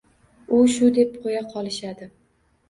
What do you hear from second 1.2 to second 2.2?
qo‘ya qolishadi.